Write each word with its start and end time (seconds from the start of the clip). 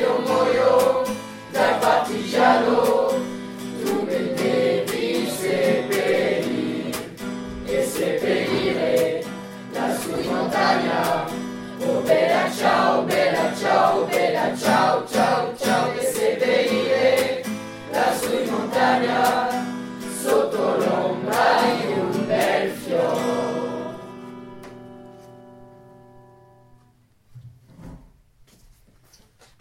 Io 0.00 0.18
muoio 0.26 1.04
da 1.52 1.76
partigiano, 1.80 3.08
tu 3.82 4.02
mi 4.02 4.34
devi 4.34 5.28
seppellire 5.28 6.90
e 7.66 7.84
seppellire 7.84 9.24
lassù 9.72 10.10
in 10.18 10.34
montagna. 10.34 11.24
Oh 11.82 12.00
bella 12.00 12.50
ciao, 12.50 13.02
bella 13.02 13.54
ciao, 13.56 14.04
bella 14.04 14.56
ciao, 14.56 15.06
ciao, 15.06 15.56
ciao, 15.56 15.92
e 15.92 16.04
seppellire 16.04 17.44
lassù 17.90 18.32
in 18.32 18.50
montagna. 18.50 19.79